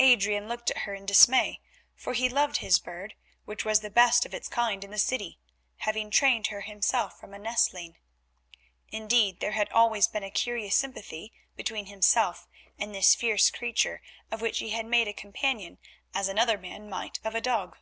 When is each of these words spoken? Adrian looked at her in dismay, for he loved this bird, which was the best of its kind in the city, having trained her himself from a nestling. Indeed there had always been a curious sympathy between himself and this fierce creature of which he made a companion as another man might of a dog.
Adrian 0.00 0.48
looked 0.48 0.68
at 0.72 0.78
her 0.78 0.94
in 0.94 1.06
dismay, 1.06 1.60
for 1.94 2.12
he 2.12 2.28
loved 2.28 2.60
this 2.60 2.80
bird, 2.80 3.14
which 3.44 3.64
was 3.64 3.78
the 3.82 3.88
best 3.88 4.26
of 4.26 4.34
its 4.34 4.48
kind 4.48 4.82
in 4.82 4.90
the 4.90 4.98
city, 4.98 5.38
having 5.76 6.10
trained 6.10 6.48
her 6.48 6.62
himself 6.62 7.20
from 7.20 7.32
a 7.32 7.38
nestling. 7.38 7.96
Indeed 8.90 9.38
there 9.38 9.52
had 9.52 9.70
always 9.70 10.08
been 10.08 10.24
a 10.24 10.30
curious 10.32 10.74
sympathy 10.74 11.32
between 11.54 11.86
himself 11.86 12.48
and 12.80 12.92
this 12.92 13.14
fierce 13.14 13.48
creature 13.48 14.02
of 14.28 14.40
which 14.40 14.58
he 14.58 14.82
made 14.82 15.06
a 15.06 15.12
companion 15.12 15.78
as 16.14 16.26
another 16.26 16.58
man 16.58 16.90
might 16.90 17.20
of 17.22 17.36
a 17.36 17.40
dog. 17.40 17.76